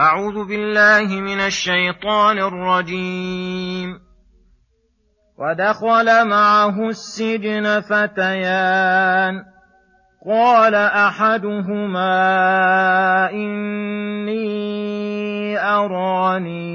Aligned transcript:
أعوذ 0.00 0.48
بالله 0.48 1.20
من 1.20 1.40
الشيطان 1.40 2.38
الرجيم. 2.38 4.00
ودخل 5.38 6.28
معه 6.28 6.88
السجن 6.88 7.80
فتيان. 7.80 9.44
قال 10.26 10.74
أحدهما 10.74 12.10
إني 13.30 14.38
أراني 15.58 16.68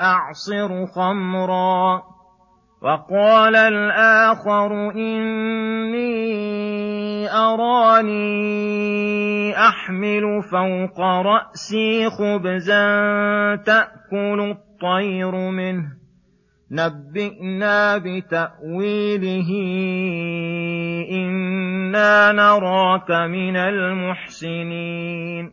أعصر 0.00 0.86
خمرا. 0.86 2.02
وقال 2.82 3.56
الآخر 3.56 4.90
إني 4.94 6.28
أراني 7.32 8.48
احمل 9.88 10.42
فوق 10.42 11.00
رأسي 11.00 12.10
خبزا 12.10 12.86
تأكل 13.56 14.54
الطير 14.56 15.50
منه. 15.50 15.84
نبئنا 16.70 17.98
بتأويله 17.98 19.50
إنا 21.10 22.32
نراك 22.32 23.10
من 23.10 23.56
المحسنين. 23.56 25.52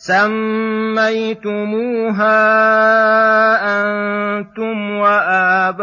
سميتموها 0.00 1.60
أنتم 3.80 4.90
واباؤكم 4.96 5.80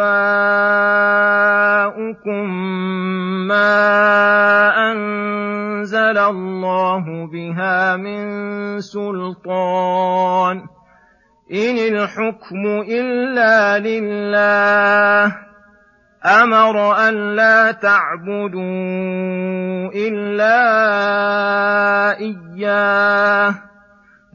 ما 3.48 4.92
انزل 4.92 6.18
الله 6.18 7.28
بها 7.32 7.96
من 7.96 8.26
سلطان 8.82 10.58
ان 11.54 11.78
الحكم 11.78 12.66
الا 12.90 13.80
لله 13.80 15.36
أمر 16.26 17.08
ان 17.08 17.36
لا 17.36 17.72
تعبدوا 17.72 18.64
الا 19.94 20.58
اياه 22.20 23.68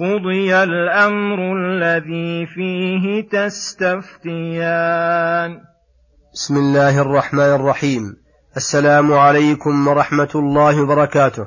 قضي 0.00 0.54
الامر 0.62 1.38
الذي 1.56 2.46
فيه 2.46 3.28
تستفتيان 3.46 4.70
بسم 6.34 6.56
الله 6.56 7.00
الرحمن 7.00 7.40
الرحيم. 7.40 8.16
السلام 8.56 9.12
عليكم 9.12 9.88
ورحمة 9.88 10.28
الله 10.34 10.82
وبركاته. 10.82 11.46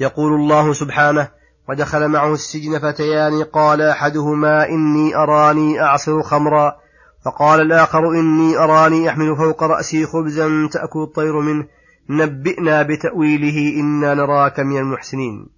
يقول 0.00 0.32
الله 0.32 0.72
سبحانه 0.72 1.28
ودخل 1.68 2.08
معه 2.08 2.32
السجن 2.32 2.78
فتيان 2.78 3.42
قال 3.42 3.82
أحدهما 3.82 4.68
إني 4.68 5.16
أراني 5.16 5.80
أعصر 5.82 6.22
خمرا 6.22 6.76
فقال 7.24 7.60
الآخر 7.60 8.08
إني 8.08 8.56
أراني 8.56 9.08
أحمل 9.08 9.36
فوق 9.36 9.62
رأسي 9.62 10.06
خبزا 10.06 10.68
تأكل 10.72 11.02
الطير 11.02 11.40
منه. 11.40 11.66
نبئنا 12.10 12.82
بتأويله 12.82 13.80
إنا 13.80 14.14
نراك 14.14 14.60
من 14.60 14.78
المحسنين 14.78 15.54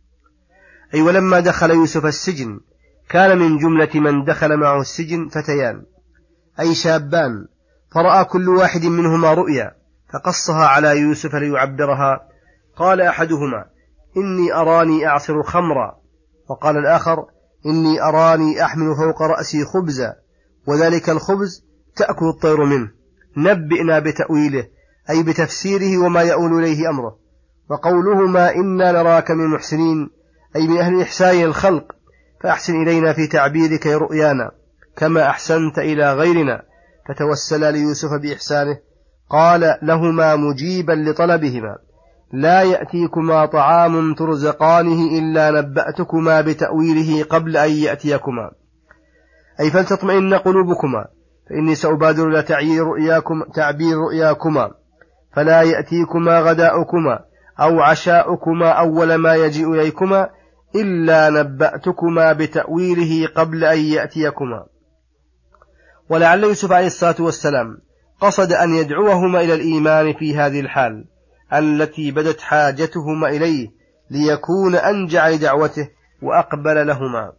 أي 0.94 1.02
ولما 1.02 1.41
دخل 1.41 1.70
يوسف 1.70 2.06
السجن 2.06 2.60
كان 3.08 3.38
من 3.38 3.58
جملة 3.58 3.91
من 3.94 4.24
دخل 4.24 4.56
معه 4.56 4.80
السجن 4.80 5.28
فتيان 5.28 5.82
أي 6.60 6.74
شابان 6.74 7.47
فرأى 7.94 8.24
كل 8.24 8.48
واحد 8.48 8.84
منهما 8.84 9.34
رؤيا 9.34 9.74
فقصها 10.12 10.66
على 10.66 10.98
يوسف 11.00 11.34
ليعبرها 11.34 12.20
قال 12.76 13.00
أحدهما 13.00 13.64
إني 14.16 14.54
أراني 14.54 15.06
أعصر 15.06 15.42
خمرا 15.42 15.97
وقال 16.48 16.76
الآخر 16.76 17.24
إني 17.66 18.03
أراني 18.03 18.64
أحمل 18.64 18.94
فوق 18.97 19.22
رأسي 19.22 19.64
خبزا 19.64 20.14
وذلك 20.66 21.10
الخبز 21.10 21.64
تأكل 21.97 22.28
الطير 22.28 22.64
منه 22.64 22.91
نبئنا 23.36 23.98
بتأويله 23.98 24.68
أي 25.10 25.22
بتفسيره 25.22 25.98
وما 25.98 26.22
يؤول 26.22 26.59
إليه 26.65 26.91
أمره 26.91 27.16
وقولهما 27.71 28.54
إنا 28.54 28.92
نراك 28.92 29.30
من 29.30 29.44
المحسنين 29.44 30.10
أي 30.56 30.66
من 30.66 30.78
أهل 30.78 31.00
إحسان 31.03 31.44
الخلق 31.44 31.84
فأحسن 32.42 32.82
إلينا 32.82 33.12
في 33.12 33.26
تعبيرك 33.26 33.86
رؤيانا 33.86 34.50
كما 34.97 35.26
أحسنت 35.26 35.78
إلى 35.78 36.14
غيرنا 36.14 36.62
فتوسلا 37.08 37.70
ليوسف 37.70 38.08
بإحسانه 38.22 38.78
قال 39.30 39.78
لهما 39.82 40.36
مجيبا 40.36 40.92
لطلبهما 40.92 41.76
لا 42.32 42.62
يأتيكما 42.62 43.47
طعام 43.47 44.14
ترزقانه 44.14 45.18
إلا 45.18 45.50
نبأتكما 45.50 46.41
بتأويله 46.41 47.24
قبل 47.24 47.56
أن 47.56 47.70
يأتيكما. 47.70 48.50
أي 49.60 49.70
فلتطمئن 49.70 50.34
قلوبكما 50.34 51.06
فإني 51.50 51.74
سأبادر 51.74 52.28
إلى 52.28 52.80
رؤياكم 52.80 53.42
تعبير 53.54 53.97
رؤياكما 53.97 54.70
فلا 55.32 55.62
يأتيكما 55.62 56.41
غداؤكما 56.41 57.18
أو 57.60 57.80
عشاؤكما 57.80 58.70
أول 58.70 59.14
ما 59.14 59.34
يجيء 59.34 59.72
إليكما 59.72 60.28
إلا 60.83 61.31
نبأتكما 61.31 62.33
بتأويله 62.33 63.27
قبل 63.27 63.65
أن 63.65 63.78
يأتيكما. 63.78 64.67
ولعل 66.11 66.45
يوسف 66.45 66.73
عليه 66.73 66.87
الصلاة 66.87 67.17
والسلام 67.19 67.78
قصد 68.21 68.53
أن 68.53 68.75
يدعوهما 68.75 69.41
إلى 69.41 69.55
الإيمان 69.55 70.13
في 70.13 70.37
هذه 70.37 70.61
الحال 70.61 71.05
التي 71.53 72.11
بدت 72.11 72.41
حاجتهما 72.41 73.28
إليه 73.28 73.69
ليكون 74.11 74.75
أنجع 74.75 75.28
لدعوته 75.28 75.89
وأقبل 76.23 76.87
لهما. 76.87 77.33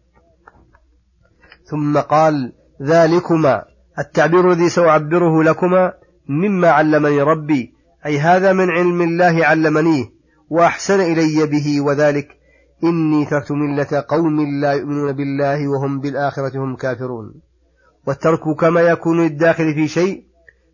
ثم 1.70 1.98
قال 1.98 2.54
ذلكما 2.82 3.64
التعبير 4.00 4.52
الذي 4.52 4.70
سأعبره 4.70 5.44
لكما 5.44 5.94
مما 6.30 6.70
علمني 6.70 7.22
ربي 7.22 7.74
أي 8.06 8.20
هذا 8.20 8.54
من 8.54 8.70
علم 8.70 9.02
الله 9.02 9.46
علمنيه 9.46 10.06
وأحسن 10.50 11.00
إلي 11.00 11.46
به 11.46 11.82
وذلك 11.82 12.37
إني 12.84 13.26
تركت 13.26 13.52
ملة 13.52 14.06
قوم 14.08 14.62
لا 14.62 14.74
يؤمنون 14.74 15.12
بالله 15.12 15.68
وهم 15.68 16.00
بالآخرة 16.00 16.58
هم 16.58 16.76
كافرون. 16.76 17.42
والترك 18.08 18.56
كما 18.60 18.82
يكون 18.82 19.22
للداخل 19.22 19.74
في 19.74 19.88
شيء 19.88 20.24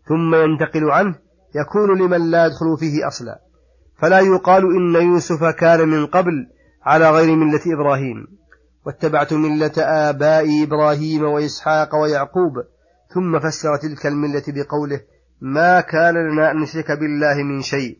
ثم 0.08 0.34
ينتقل 0.34 0.90
عنه 0.90 1.14
يكون 1.54 1.98
لمن 1.98 2.30
لا 2.30 2.46
يدخل 2.46 2.76
فيه 2.78 3.06
أصلا. 3.06 3.40
فلا 3.96 4.20
يقال 4.20 4.62
إن 4.76 5.02
يوسف 5.02 5.44
كان 5.44 5.88
من 5.88 6.06
قبل 6.06 6.46
على 6.82 7.10
غير 7.10 7.36
ملة 7.36 7.60
إبراهيم. 7.66 8.26
واتبعت 8.86 9.32
ملة 9.32 9.72
آبائي 9.78 10.62
إبراهيم 10.62 11.24
وإسحاق 11.24 11.94
ويعقوب. 11.94 12.52
ثم 13.14 13.38
فسر 13.38 13.76
تلك 13.76 14.06
الملة 14.06 14.42
بقوله 14.48 15.00
ما 15.40 15.80
كان 15.80 16.14
لنا 16.14 16.50
أن 16.50 16.60
نشرك 16.60 16.90
بالله 16.90 17.42
من 17.42 17.62
شيء. 17.62 17.98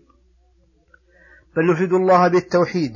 بل 1.57 1.73
نفرد 1.73 1.93
الله 1.93 2.29
بالتوحيد. 2.29 2.93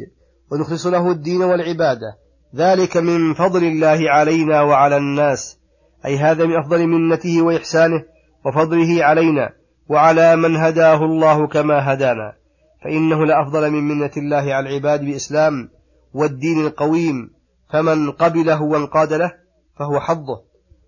ونخلص 0.51 0.87
له 0.87 1.11
الدين 1.11 1.43
والعبادة. 1.43 2.17
ذلك 2.57 2.97
من 2.97 3.35
فضل 3.35 3.65
الله 3.65 4.11
علينا 4.11 4.63
وعلى 4.63 4.97
الناس. 4.97 5.59
أي 6.07 6.17
هذا 6.17 6.47
من 6.47 6.57
أفضل 6.57 6.87
منته 6.87 7.43
وإحسانه 7.43 8.05
وفضله 8.47 9.05
علينا 9.05 9.53
وعلى 9.89 10.37
من 10.37 10.57
هداه 10.57 11.05
الله 11.05 11.47
كما 11.47 11.93
هدانا. 11.93 12.33
فإنه 12.85 13.27
لأفضل 13.27 13.71
من 13.71 13.89
منة 13.89 14.11
الله 14.17 14.55
على 14.55 14.69
العباد 14.69 15.05
بإسلام 15.05 15.69
والدين 16.15 16.67
القويم. 16.67 17.31
فمن 17.73 18.11
قبله 18.11 18.63
وانقاد 18.63 19.13
له 19.13 19.33
فهو 19.79 20.01
حظه. 20.01 20.43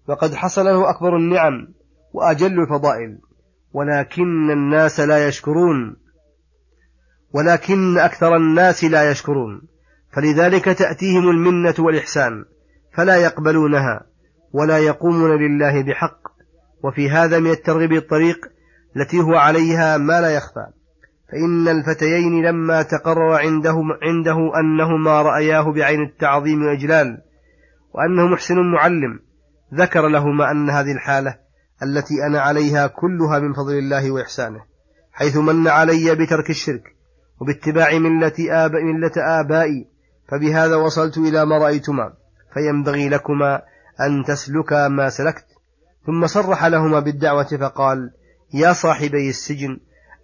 وقد 0.09 0.35
حصل 0.35 0.65
له 0.65 0.91
أكبر 0.91 1.17
النعم 1.17 1.69
وأجل 2.13 2.61
الفضائل. 2.61 3.19
ولكن 3.73 4.51
الناس 4.51 5.01
لا 5.01 5.29
يشكرون. 5.29 5.97
ولكن 7.33 7.99
أكثر 7.99 8.37
الناس 8.37 8.85
لا 8.85 9.11
يشكرون 9.11 9.63
فلذلك 10.13 10.65
تأتيهم 10.65 11.31
المنة 11.31 11.75
والإحسان 11.79 12.45
فلا 12.93 13.17
يقبلونها 13.17 14.01
ولا 14.53 14.79
يقومون 14.79 15.31
لله 15.31 15.83
بحق 15.83 16.19
وفي 16.85 17.11
هذا 17.11 17.39
من 17.39 17.51
الترغيب 17.51 17.93
الطريق 17.93 18.39
التي 18.97 19.21
هو 19.21 19.35
عليها 19.35 19.97
ما 19.99 20.21
لا 20.21 20.31
يخفى 20.31 20.67
فإن 21.33 21.69
الفتيين 21.69 22.47
لما 22.47 22.83
تقرر 22.83 23.33
عنده, 23.33 23.77
عنده 24.03 24.53
أنهما 24.61 25.23
رأياه 25.23 25.73
بعين 25.73 26.03
التعظيم 26.03 26.65
وإجلال 26.65 27.23
وأنه 27.95 28.27
محسن 28.27 28.57
معلم 28.73 29.21
ذكر 29.75 30.09
لهما 30.09 30.51
أن 30.51 30.71
هذه 30.71 30.93
الحالة 30.93 31.37
التي 31.83 32.27
أنا 32.27 32.41
عليها 32.41 32.87
كلها 32.87 33.39
من 33.39 33.53
فضل 33.53 33.79
الله 33.79 34.11
وإحسانه 34.11 34.61
حيث 35.13 35.37
من 35.37 35.69
علي 35.69 36.15
بترك 36.15 36.51
الشرك 36.51 36.83
وباتباع 37.41 37.99
ملة, 37.99 38.33
آب 38.39 38.73
ملة 38.73 39.13
آبائي 39.17 39.87
فبهذا 40.29 40.77
وصلت 40.77 41.19
إلى 41.19 41.47
ما 41.47 41.59
رأيتما 41.59 42.13
فينبغي 42.55 43.09
لكما 43.09 43.63
أن 44.01 44.25
تسلكا 44.25 44.89
ما 44.89 45.09
سلكت. 45.09 45.47
ثم 46.07 46.27
صرح 46.27 46.65
لهما 46.65 47.01
بالدعوة 47.01 47.45
فقال 47.45 48.11
يا 48.55 48.73
صاحبي 48.73 49.29
السجن 49.29 49.79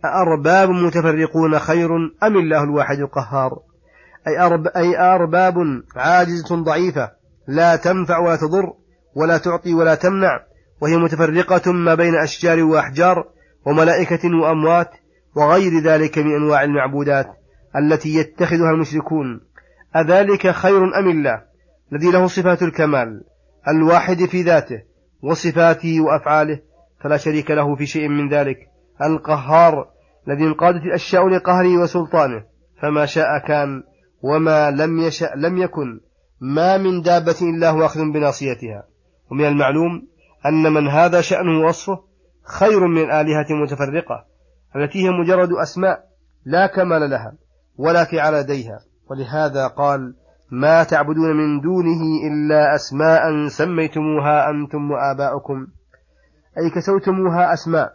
أأرباب 0.05 0.71
متفرقون 0.71 1.59
خير 1.59 1.97
أم 2.23 2.37
الله 2.37 2.63
الواحد 2.63 2.99
القهار؟ 2.99 3.59
أي, 4.29 4.39
أرب 4.39 4.67
أي 4.67 4.99
أرباب 4.99 5.55
عاجزة 5.97 6.57
ضعيفة 6.57 7.11
لا 7.49 7.77
تنفع 7.77 8.19
ولا 8.19 8.37
تضر 8.37 8.73
ولا 9.15 9.39
تعطي 9.39 9.75
ولا 9.75 9.95
تمنع 9.95 10.41
وهي 10.81 10.97
متفرقة 10.97 11.73
ما 11.73 11.95
بين 11.95 12.15
أشجار 12.15 12.63
وأحجار 12.63 13.29
وملائكة 13.67 14.37
وأموات 14.43 14.91
وغير 15.37 15.83
ذلك 15.83 16.19
من 16.19 16.35
أنواع 16.35 16.63
المعبودات 16.63 17.27
التي 17.77 18.15
يتخذها 18.15 18.71
المشركون. 18.71 19.41
أذلك 19.97 20.51
خير 20.51 20.99
أم 20.99 21.09
الله؟ 21.09 21.43
الذي 21.93 22.11
له 22.11 22.27
صفات 22.27 22.63
الكمال 22.63 23.25
الواحد 23.69 24.25
في 24.25 24.43
ذاته 24.43 24.83
وصفاته 25.23 26.01
وأفعاله 26.01 26.61
فلا 27.01 27.17
شريك 27.17 27.51
له 27.51 27.77
في 27.77 27.87
شيء 27.87 28.09
من 28.09 28.29
ذلك. 28.29 28.57
القهار 29.03 29.89
الذي 30.29 30.45
انقادت 30.45 30.83
الأشياء 30.83 31.29
لقهره 31.29 31.79
وسلطانه 31.83 32.45
فما 32.83 33.07
شاء 33.07 33.39
كان 33.49 33.83
وما 34.23 34.71
لم 34.71 34.99
يشأ 34.99 35.33
لم 35.37 35.59
يكن. 35.59 36.01
ما 36.41 36.77
من 36.77 37.03
دابة 37.03 37.37
إلا 37.43 37.71
هو 37.71 37.85
أخذ 37.85 38.01
بناصيتها. 38.01 38.85
ومن 39.31 39.45
المعلوم 39.45 40.07
أن 40.47 40.73
من 40.73 40.89
هذا 40.89 41.21
شأنه 41.21 41.67
وصفه 41.67 41.99
خير 42.45 42.87
من 42.87 43.03
الآلهة 43.05 43.47
المتفرقة 43.51 44.36
التي 44.77 45.05
هي 45.05 45.11
مجرد 45.11 45.53
أسماء 45.53 46.05
لا 46.45 46.67
كمال 46.67 47.11
لها 47.11 47.33
ولا 47.77 48.05
فعل 48.05 48.41
لديها 48.41 48.81
ولهذا 49.11 49.67
قال 49.67 50.15
ما 50.51 50.85
تعبدون 50.85 51.37
من 51.37 51.61
دونه 51.61 52.01
إلا 52.31 52.75
أسماء 52.75 53.49
سميتموها 53.49 54.51
أنتم 54.51 54.91
وآباؤكم. 54.91 55.67
أي 56.59 56.71
كسوتموها 56.71 57.53
أسماء 57.53 57.93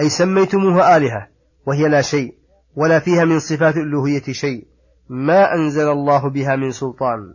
أي 0.00 0.08
سميتموها 0.08 0.96
آلهة 0.96 1.28
وهي 1.66 1.88
لا 1.88 2.02
شيء 2.02 2.34
ولا 2.76 2.98
فيها 2.98 3.24
من 3.24 3.38
صفات 3.38 3.76
الألوهية 3.76 4.32
شيء. 4.32 4.66
ما 5.08 5.54
أنزل 5.54 5.88
الله 5.88 6.30
بها 6.30 6.56
من 6.56 6.70
سلطان 6.70 7.34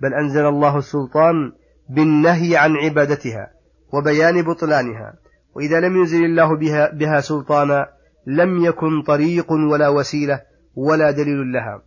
بل 0.00 0.14
أنزل 0.14 0.46
الله 0.46 0.78
السلطان 0.78 1.52
بالنهي 1.88 2.56
عن 2.56 2.76
عبادتها 2.76 3.50
وبيان 3.92 4.42
بطلانها. 4.42 5.14
وإذا 5.54 5.80
لم 5.80 5.96
ينزل 5.96 6.24
الله 6.24 6.56
بها, 6.56 6.90
بها 6.92 7.20
سلطانا 7.20 7.88
لم 8.26 8.64
يكن 8.64 9.02
طريق 9.02 9.52
ولا 9.52 9.88
وسيلة 9.88 10.42
ولا 10.74 11.10
دليل 11.10 11.52
لها. 11.52 11.82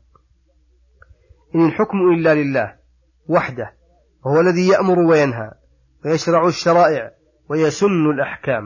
إن 1.55 1.65
الحكم 1.65 1.97
إلا 2.13 2.35
لله 2.35 2.75
وحده 3.29 3.73
وهو 4.25 4.39
الذي 4.41 4.67
يأمر 4.67 4.99
وينهى 4.99 5.51
ويشرع 6.05 6.47
الشرائع 6.47 7.11
ويسن 7.49 8.05
الأحكام 8.13 8.63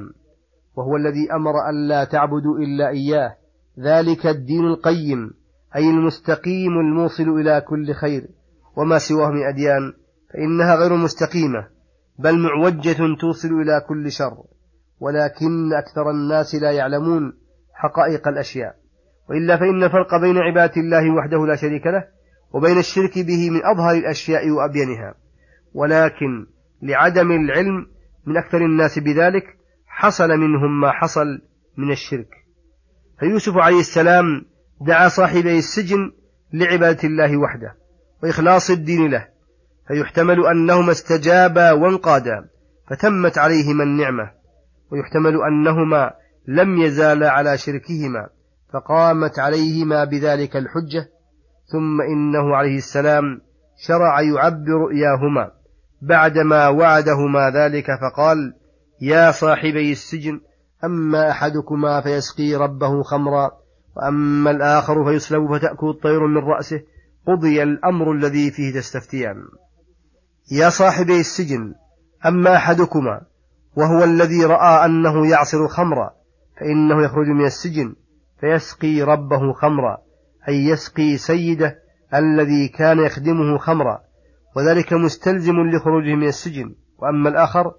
وهو 0.75 0.95
الذي 0.95 1.31
أمر 1.33 1.69
أن 1.69 1.87
لا 1.87 2.03
تعبدوا 2.03 2.57
إلا 2.57 2.89
إياه. 2.89 3.35
ذلك 3.79 4.25
الدين 4.25 4.65
القيم 4.65 5.31
أي 5.75 5.89
المستقيم 5.89 6.79
الموصل 6.79 7.23
إلى 7.23 7.61
كل 7.61 7.93
خير 7.93 8.27
وما 8.77 8.97
سواه 8.97 9.31
من 9.31 9.43
أديان 9.43 9.93
فإنها 10.33 10.75
غير 10.75 10.95
مستقيمة 10.95 11.67
بل 12.19 12.39
معوجة 12.39 12.97
توصل 13.21 13.47
إلى 13.47 13.81
كل 13.87 14.11
شر. 14.11 14.43
ولكن 15.01 15.73
أكثر 15.73 16.09
الناس 16.09 16.55
لا 16.55 16.71
يعلمون 16.71 17.33
حقائق 17.73 18.27
الأشياء. 18.27 18.75
وإلا 19.29 19.57
فإن 19.57 19.83
الفرق 19.83 20.21
بين 20.21 20.37
عبادة 20.37 20.81
الله 20.81 21.15
وحده 21.15 21.47
لا 21.47 21.55
شريك 21.55 21.87
له 21.87 22.03
وبين 22.53 22.77
الشرك 22.77 23.19
به 23.19 23.49
من 23.49 23.65
أظهر 23.65 23.95
الأشياء 23.97 24.49
وأبينها. 24.49 25.13
ولكن 25.73 26.45
لعدم 26.81 27.31
العلم 27.31 27.87
من 28.27 28.37
أكثر 28.37 28.57
الناس 28.57 28.99
بذلك 28.99 29.43
حصل 29.87 30.29
منهم 30.29 30.81
ما 30.81 30.91
حصل 30.91 31.25
من 31.77 31.91
الشرك. 31.91 32.29
فيوسف 33.19 33.57
عليه 33.57 33.79
السلام 33.79 34.25
دعا 34.81 35.07
صاحبي 35.07 35.57
السجن 35.57 36.11
لعبادة 36.53 37.07
الله 37.07 37.37
وحده 37.37 37.75
وإخلاص 38.23 38.69
الدين 38.69 39.11
له. 39.11 39.27
فيحتمل 39.87 40.45
أنهما 40.47 40.91
استجابا 40.91 41.71
وانقادا 41.71 42.49
فتمت 42.89 43.37
عليهما 43.37 43.83
النعمة. 43.83 44.40
ويحتمل 44.91 45.41
أنهما 45.43 46.11
لم 46.47 46.77
يزالا 46.77 47.29
على 47.29 47.57
شركهما 47.57 48.29
فقامت 48.73 49.39
عليهما 49.39 50.03
بذلك 50.03 50.57
الحجة 50.57 51.09
ثم 51.71 52.01
إنه 52.01 52.55
عليه 52.55 52.77
السلام 52.77 53.41
شرع 53.87 54.21
يعبر 54.21 54.89
إياهما. 54.91 55.51
بعدما 56.01 56.67
وعدهما 56.67 57.49
ذلك 57.55 57.85
فقال 57.85 58.53
يا 59.01 59.31
صاحبي 59.31 59.91
السجن 59.91 60.41
أما 60.83 61.31
أحدكما 61.31 62.01
فيسقي 62.01 62.55
ربه 62.55 63.03
خمرا 63.03 63.51
وأما 63.97 64.51
الآخر 64.51 65.05
فيسلب 65.05 65.57
فتأكل 65.57 65.89
الطير 65.89 66.27
من 66.27 66.37
رأسه 66.37 66.81
قضي 67.27 67.63
الأمر 67.63 68.11
الذي 68.11 68.51
فيه 68.51 68.73
تستفتيان. 68.79 69.35
يا 70.51 70.69
صاحبي 70.69 71.19
السجن 71.19 71.73
أما 72.25 72.55
أحدكما 72.55 73.21
وهو 73.75 74.03
الذي 74.03 74.45
رأى 74.45 74.85
أنه 74.85 75.27
يعصر 75.27 75.67
خمرا 75.67 76.11
فإنه 76.59 77.03
يخرج 77.05 77.27
من 77.27 77.45
السجن 77.45 77.95
فيسقي 78.39 79.01
ربه 79.01 79.53
خمرا 79.53 79.97
أي 80.47 80.65
يسقي 80.65 81.17
سيده 81.17 81.79
الذي 82.13 82.67
كان 82.67 82.99
يخدمه 82.99 83.57
خمرا 83.57 84.01
وذلك 84.55 84.93
مستلزم 84.93 85.53
لخروجه 85.53 86.15
من 86.15 86.27
السجن. 86.27 86.75
وأما 86.99 87.29
الآخر 87.29 87.73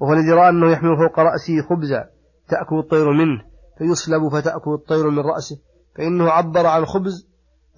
وهو 0.00 0.12
الذي 0.12 0.30
رأى 0.30 0.48
أنه 0.48 0.72
يحمل 0.72 0.96
فوق 0.96 1.18
رأسه 1.18 1.62
خبزا 1.62 2.04
تأكل 2.48 2.78
الطير 2.78 3.10
منه 3.10 3.42
فيصلب 3.78 4.28
فتأكل 4.28 4.70
الطير 4.70 5.10
من 5.10 5.18
رأسه 5.18 5.56
فإنه 5.96 6.30
عبر 6.30 6.66
عن 6.66 6.84
خبز 6.84 7.28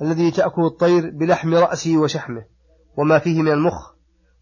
الذي 0.02 0.30
تأكل 0.30 0.62
الطير 0.62 1.10
بلحم 1.10 1.54
رأسه 1.54 1.96
وشحمه. 1.96 2.44
وما 2.96 3.18
فيه 3.18 3.42
من 3.42 3.52
المخ 3.52 3.94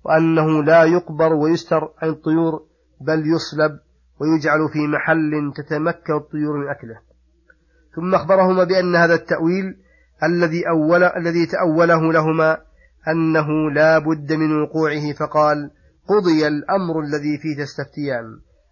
وأنه 0.05 0.63
لا 0.63 0.85
يقبر 0.85 1.33
ويستر 1.33 1.93
عن 2.03 2.09
الطيور 2.09 2.67
بل 3.07 3.27
يصلب 3.35 3.79
ويجعل 4.21 4.69
في 4.73 4.79
محل 4.87 5.53
تتمكن 5.57 6.15
الطيور 6.15 6.57
من 6.57 6.69
أكله. 6.69 6.99
ثم 7.97 8.15
أخبرهما 8.15 8.65
بأن 8.65 8.97
هذا 8.97 9.15
التأويل 9.15 9.77
الذي 10.23 10.69
أول 10.69 11.05
الذي 11.05 11.47
تأوله 11.47 12.13
لهما 12.13 12.59
أنه 13.09 13.71
لا 13.71 13.99
بد 13.99 14.33
من 14.33 14.63
وقوعه 14.63 15.13
فقال 15.13 15.71
قضي 16.09 16.47
الأمر 16.47 17.01
الذي 17.01 17.39
فيه 17.39 17.65
تستفتيان 17.65 18.25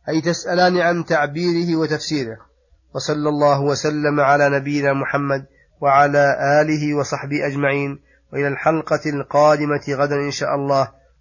أي 0.08 0.20
تسألان 0.20 0.78
عن 0.78 1.04
تعبيره 1.04 1.76
وتفسيره. 1.76 2.38
وصلى 2.94 3.28
الله 3.28 3.60
وسلم 3.60 4.20
على 4.20 4.48
نبينا 4.48 4.92
محمد 4.92 5.46
وعلى 5.80 6.36
آله 6.62 6.94
وصحبه 6.94 7.46
أجمعين 7.46 7.98
وإلى 8.32 8.48
الحلقة 8.48 9.00
القادمة 9.06 9.82
غدا 9.88 10.16
إن 10.16 10.30
شاء 10.30 10.54
الله. 10.54 10.99